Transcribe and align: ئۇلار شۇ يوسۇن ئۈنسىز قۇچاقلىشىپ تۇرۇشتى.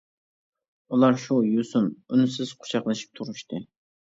ئۇلار 0.95 1.19
شۇ 1.25 1.37
يوسۇن 1.49 1.91
ئۈنسىز 2.15 2.55
قۇچاقلىشىپ 2.65 3.17
تۇرۇشتى. 3.21 3.63